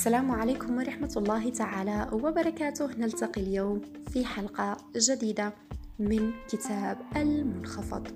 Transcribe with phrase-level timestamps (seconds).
[0.00, 2.86] السلام عليكم ورحمة الله تعالى وبركاته.
[2.98, 3.80] نلتقي اليوم
[4.10, 5.54] في حلقة جديدة
[5.98, 8.08] من كتاب المنخفض.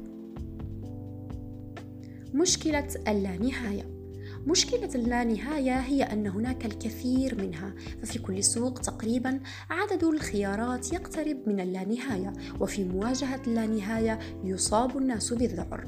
[2.34, 3.90] مشكلة اللانهاية.
[4.46, 9.40] مشكلة اللانهاية هي أن هناك الكثير منها ففي كل سوق تقريبا
[9.71, 15.86] عدد الخيارات يقترب من اللانهاية وفي مواجهة اللانهاية يصاب الناس بالذعر.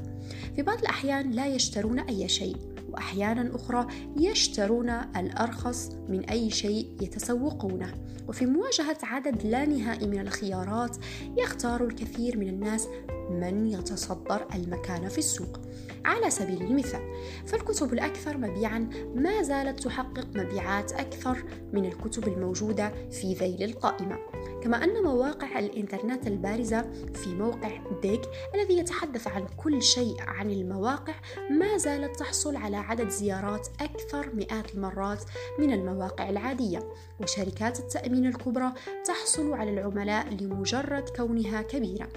[0.55, 2.76] في بعض الأحيان لا يشترون أي شيء.
[2.97, 3.87] وأحيانا أخرى
[4.19, 7.93] يشترون الأرخص من أي شيء يتسوقونه.
[8.27, 10.97] وفي مواجهة عدد لا نهائي من الخيارات
[11.37, 12.87] يختار الكثير من الناس
[13.29, 15.59] من يتصدر المكان في السوق.
[16.05, 17.01] على سبيل المثال
[17.45, 21.43] فالكتب الأكثر مبيعا ما زالت تحقق مبيعات أكثر
[21.73, 24.17] من الكتب الموجودة في ذيل القائمة.
[24.63, 26.81] كما أن مواقع الإنترنت البارزة
[27.13, 27.71] في موقع
[28.01, 28.21] ديك
[28.55, 31.13] الذي يتحدث عن كل شيء عن المواقع
[31.49, 35.23] ما زالت تحصل على عدد زيارات أكثر مئات المرات
[35.59, 36.79] من المواقع العادية
[37.21, 38.73] وشركات التأمين الكبرى
[39.05, 42.07] تحصل على العملاء لمجرد كونها كبيرة.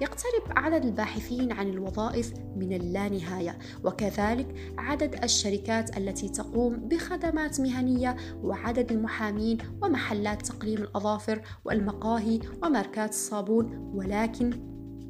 [0.00, 8.92] يقترب عدد الباحثين عن الوظائف من اللانهاية وكذلك عدد الشركات التي تقوم بخدمات مهنية وعدد
[8.92, 14.50] المحامين ومحلات تقليم الأظافر والمقاهي وماركات الصابون ولكن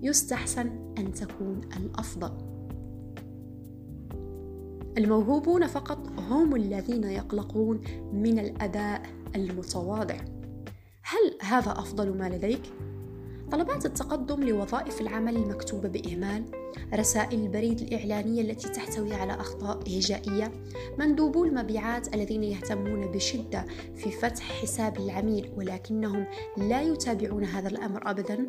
[0.02, 2.54] يستحسن أن تكون الأفضل.
[4.98, 7.80] الموهوبون فقط هم الذين يقلقون
[8.12, 9.02] من الأداء
[9.36, 10.16] المتواضع.
[11.02, 12.62] هل هذا أفضل ما لديك؟
[13.52, 16.44] طلبات التقدم لوظائف العمل المكتوبة بإهمال
[16.94, 20.52] رسائل البريد الإعلانية التي تحتوي على أخطاء هجائية
[20.98, 28.46] مندوبو المبيعات الذين يهتمون بشدة في فتح حساب العميل ولكنهم لا يتابعون هذا الأمر أبدا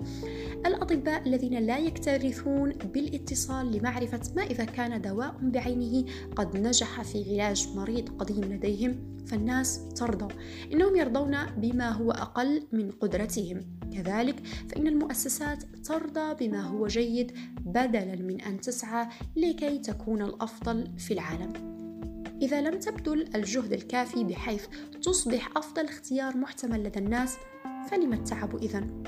[0.66, 7.68] الأطباء الذين لا يكترثون بالاتصال لمعرفة ما إذا كان دواء بعينه قد نجح في علاج
[7.76, 9.15] مريض قديم لديهم.
[9.28, 10.36] فالناس ترضى
[10.74, 13.60] إنهم يرضون بما هو أقل من قدرتهم.
[13.94, 14.36] كذلك
[14.70, 21.76] فإن المؤسسات ترضى بما هو جيد بدلا من أن تسعى لكي تكون الأفضل في العالم.
[22.42, 24.66] إذا لم تبذل الجهد الكافي بحيث
[25.02, 27.38] تصبح أفضل اختيار محتمل لدى الناس
[27.92, 29.04] فلم التعب إذن؟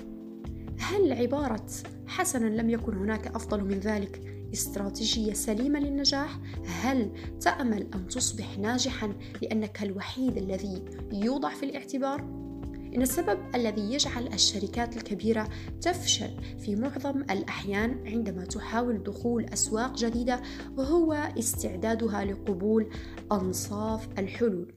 [0.79, 1.65] هل عبارة
[2.07, 9.13] حسنا لم يكن هناك أفضل من ذلك؟ استراتيجية سليمة للنجاح؟ هل تأمل أن تصبح ناجحا
[9.41, 12.47] لأنك الوحيد الذي يوضع في الاعتبار؟
[12.95, 15.49] إن السبب الذي يجعل الشركات الكبيرة
[15.81, 20.41] تفشل في معظم الأحيان عندما تحاول دخول أسواق جديدة
[20.79, 22.89] هو استعدادها لقبول
[23.31, 24.73] أنصاف الحلول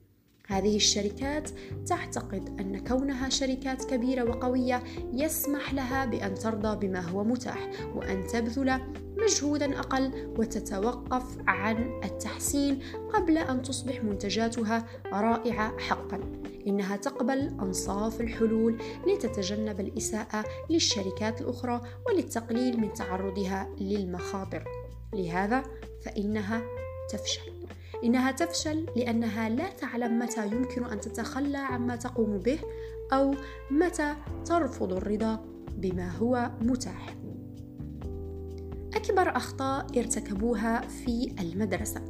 [0.51, 1.51] هذه الشركات
[1.87, 8.81] تعتقد أن كونها شركات كبيرة وقوية يسمح لها بأن ترضى بما هو متاح وأن تبذل
[9.17, 12.79] مجهودا أقل وتتوقف عن التحسين
[13.15, 16.21] قبل أن تصبح منتجاتها رائعة حقا.
[16.67, 24.65] إنها تقبل أنصاف الحلول لتتجنب الإساءة للشركات الأخرى وللتقليل من تعرضها للمخاطر.
[25.15, 25.63] لهذا
[26.05, 26.63] فإنها
[27.11, 27.60] تفشل.
[28.05, 32.59] إنها تفشل لأنها لا تعلم متى يمكن أن تتخلى عما تقوم به
[33.13, 33.35] أو
[33.71, 35.45] متى ترفض الرضا
[35.77, 37.17] بما هو متاح.
[38.95, 42.05] أكبر أخطاء ارتكبوها في المدرسة.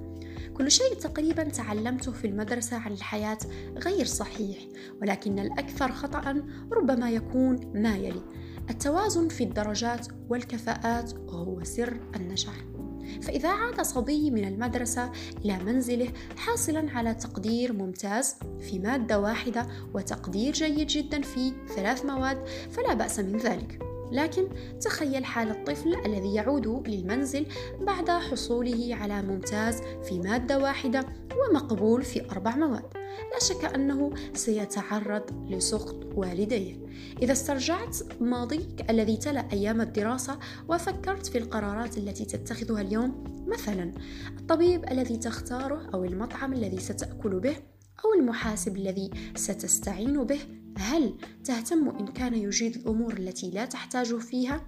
[0.55, 3.39] كل شيء تقريبا تعلمته في المدرسة عن الحياة
[3.77, 4.59] غير صحيح
[5.03, 8.23] ولكن الأكثر خطأ ربما يكون ما يلي.
[8.71, 12.80] التوازن في الدرجات والكفاءات هو سر النجاح.
[13.23, 15.11] فإذا عاد صبي من المدرسة
[15.45, 22.49] إلى منزله حاصلا على تقدير ممتاز في مادة واحدة وتقدير جيد جدا في ثلاث مواد
[22.71, 23.90] فلا بأس من ذلك.
[24.13, 24.49] لكن
[24.81, 27.47] تخيل حال الطفل الذي يعود للمنزل
[27.81, 31.07] بعد حصوله على ممتاز في مادة واحدة
[31.37, 33.01] ومقبول في أربع مواد.
[33.33, 36.77] لا شك أنه سيتعرض لسخط والديه.
[37.23, 40.39] إذا استرجعت ماضيك الذي تلا أيام الدراسة
[40.69, 43.93] وفكرت في القرارات التي تتخذها اليوم مثلا
[44.39, 47.57] الطبيب الذي تختاره أو المطعم الذي ستأكل به
[48.05, 50.41] أو المحاسب الذي ستستعين به
[50.81, 54.61] هل تهتم إن كان يجيد الأمور التي لا تحتاج فيها؟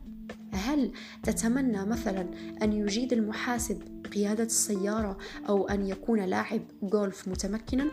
[0.52, 0.92] هل
[1.22, 2.30] تتمنى مثلا
[2.62, 3.82] أن يجيد المحاسب
[4.14, 5.18] قيادة السيارة
[5.48, 7.84] أو أن يكون لاعب جولف متمكنا؟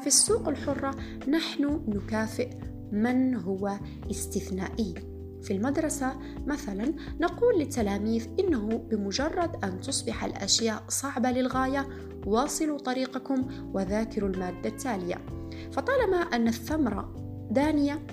[0.00, 0.96] في السوق الحرة
[1.28, 2.50] نحن نكافئ
[2.92, 3.78] من هو
[4.10, 4.94] استثنائي
[5.42, 6.16] في المدرسة
[6.46, 11.88] مثلا نقول للتلاميذ إنه بمجرد أن تصبح الأشياء صعبة للغاية
[12.26, 15.26] واصلوا طريقكم وذاكروا المادة التالية
[15.72, 17.25] فطالما أن الثمرة
[17.56, 18.06] دانية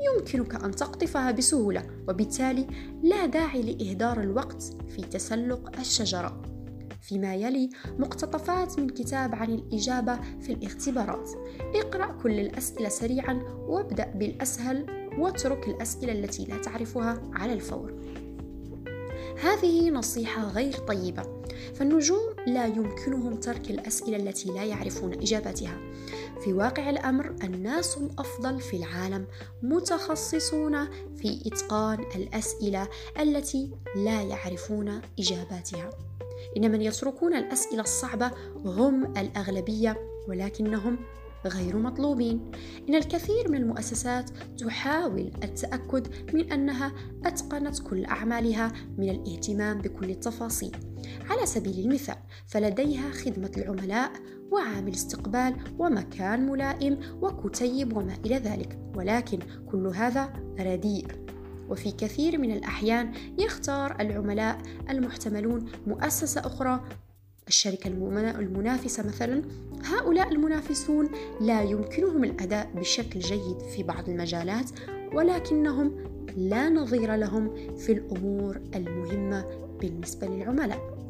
[0.00, 2.66] يمكنك أن تقطفها بسهولة وبالتالي
[3.02, 6.42] لا داعي لإهدار الوقت في تسلق الشجرة.
[7.02, 11.30] فيما يلي مقتطفات من كتاب عن الإجابة في الاختبارات.
[11.74, 14.86] اقرأ كل الأسئلة سريعا وابدأ بالأسهل
[15.18, 17.94] واترك الأسئلة التي لا تعرفها على الفور.
[19.40, 21.22] هذه نصيحة غير طيبة.
[21.74, 25.78] فالنجوم لا يمكنهم ترك الأسئلة التي لا يعرفون إجابتها.
[26.40, 29.26] في واقع الأمر الناس الأفضل في العالم
[29.62, 32.88] متخصصون في إتقان الأسئلة
[33.20, 35.90] التي لا يعرفون إجاباتها.
[36.56, 38.30] إن من يتركون الأسئلة الصعبة
[38.64, 39.96] هم الأغلبية
[40.28, 40.98] ولكنهم
[41.46, 42.50] غير مطلوبين.
[42.88, 46.92] إن الكثير من المؤسسات تحاول التأكد من أنها
[47.24, 50.76] أتقنت كل أعمالها من الاهتمام بكل التفاصيل.
[51.30, 54.12] على سبيل المثال فلديها خدمة العملاء
[54.52, 58.78] وعامل استقبال ومكان ملائم وكتيب وما إلى ذلك.
[58.96, 61.06] ولكن كل هذا رديء.
[61.68, 64.58] وفي كثير من الأحيان يختار العملاء
[64.90, 66.84] المحتملون مؤسسة أخرى
[67.48, 67.88] الشركة
[68.40, 69.42] المنافسة مثلا
[69.84, 71.08] هؤلاء المنافسون
[71.40, 74.70] لا يمكنهم الأداء بشكل جيد في بعض المجالات
[75.14, 75.96] ولكنهم
[76.36, 79.44] لا نظير لهم في الأمور المهمة
[79.80, 81.07] بالنسبة للعملاء.